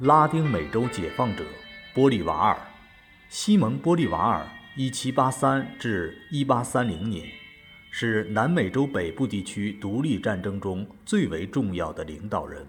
[0.00, 1.44] 拉丁美洲解放者
[1.92, 2.56] 波利瓦尔，
[3.28, 4.46] 西蒙·波利瓦尔
[4.78, 7.28] （1783-1830 年）
[7.92, 12.66] 是南美洲北部地区独立战争中最为重要的领导人。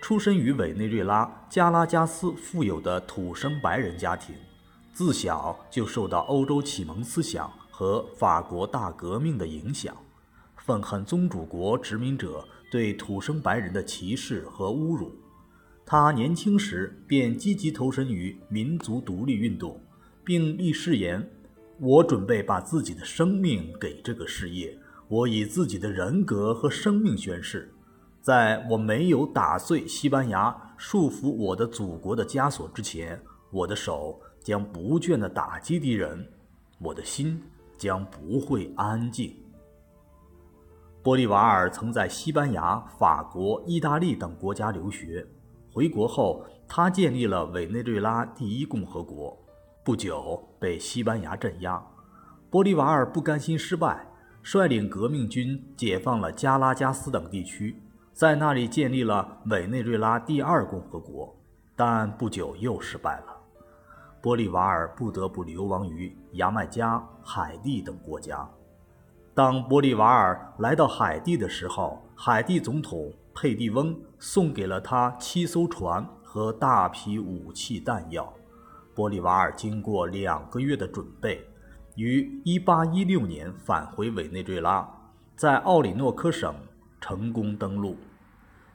[0.00, 4.34] 出身于委内瑞拉加拉加斯富有的土生白人家庭，
[4.94, 9.94] 自小就受到欧洲启蒙思想和法国大革命的影响，
[10.56, 15.14] 愤恨宗主国殖民者对土生白人的歧视和侮辱。
[15.86, 19.78] 他年轻时便积极投身于民族独立运动，
[20.24, 21.28] 并立誓言
[21.78, 24.78] ：“我准备把自己的生命给这个事业。
[25.08, 27.70] 我以自己的人格和生命宣誓，
[28.22, 36.26] 在我没有打碎西班牙束缚我的祖国的枷锁之前，我的手将不倦地打击敌人，
[36.80, 37.40] 我的心
[37.76, 39.36] 将不会安静。”
[41.04, 45.24] 玻利瓦尔曾在西班牙、法国、意大利等国家留学。
[45.74, 49.36] 回国后，他建立了委内瑞拉第一共和国。
[49.82, 51.84] 不久被西班牙镇压，
[52.48, 54.06] 玻利瓦尔不甘心失败，
[54.40, 61.34] 率领革命军解放了加拉加斯等地区，在那里建立了委内瑞拉第二共和国。
[61.74, 63.36] 但不久又失败了，
[64.22, 68.48] 玻利瓦尔不得不流亡于牙买加、海地等国家。
[69.34, 73.12] 当玻利瓦尔来到海地的时候，海地总统。
[73.34, 78.32] 佩蒂翁送给了他七艘船和大批武器弹药。
[78.94, 81.44] 玻利瓦尔经过两个月的准备，
[81.96, 84.88] 于1816年返回委内瑞拉，
[85.34, 86.54] 在奥里诺科省
[87.00, 87.96] 成功登陆。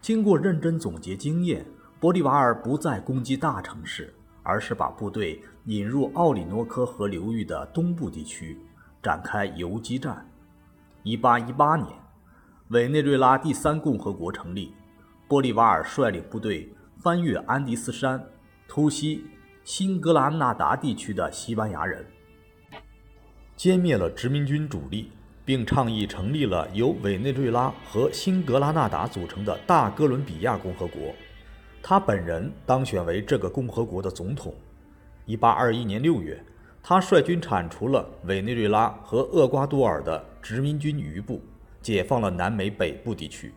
[0.01, 1.65] 经过认真总结经验，
[2.01, 4.13] 玻利瓦尔不再攻击大城市，
[4.43, 8.59] 而是把部队引入奥里诺科河流域的东部地区，
[9.01, 10.29] 展开游击战。
[11.05, 12.08] 1818年。
[12.69, 14.71] 委内瑞拉第三共和国成立，
[15.27, 18.23] 玻利瓦尔率领部队翻越安第斯山，
[18.67, 19.23] 突袭
[19.63, 22.05] 新格拉纳达地区的西班牙人，
[23.57, 25.11] 歼灭了殖民军主力，
[25.43, 31.11] 并倡议成立了由委内瑞拉和新格拉纳达组成的大哥伦比亚共和国。
[31.81, 34.53] 他本人当选为这个共和国的总统。
[35.25, 36.45] 1821年6月，
[36.83, 41.41] 他率军铲除了委内瑞拉和厄瓜多尔的殖民军余部。
[41.81, 43.53] 解放了南美北部地区，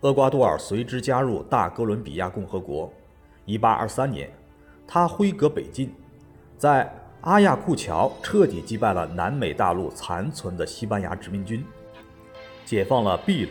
[0.00, 2.92] 厄瓜多尔随之加入大哥伦比亚共和国。
[3.46, 4.30] 1823年，
[4.86, 5.92] 他挥戈北进，
[6.56, 11.64] 在阿亚库乔彻底击败了南美大陆残存的西班牙殖民军，
[12.64, 13.50] 解放了秘鲁，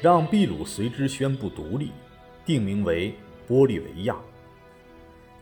[0.00, 1.92] 让秘鲁随之宣布独立，
[2.44, 3.14] 定名为
[3.48, 4.16] 玻利维亚。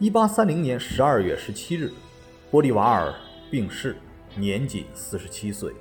[0.00, 1.92] 1830年12月17日，
[2.50, 3.14] 玻利瓦尔
[3.50, 3.96] 病逝，
[4.34, 5.72] 年仅47岁。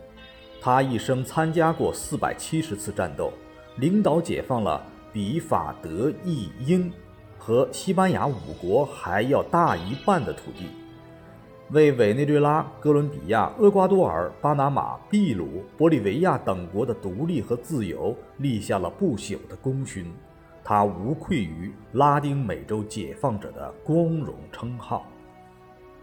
[0.62, 3.32] 他一生参加过四百七十次战斗，
[3.78, 4.84] 领导解放了
[5.14, 6.92] 比法德意英
[7.38, 10.68] 和西班牙五国还要大一半的土地，
[11.72, 20.12] 为委内瑞拉、哥伦比亚、厄瓜多尔、巴拿马、秘鲁、玻利维亚等国的独立和自由立下了不朽的功勋。
[20.62, 25.08] 他无愧于拉丁美洲解放者的光荣称号。